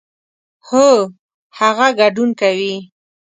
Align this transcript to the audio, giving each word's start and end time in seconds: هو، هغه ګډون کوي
هو، 0.67 0.87
هغه 1.59 1.87
ګډون 1.99 2.29
کوي 2.39 2.75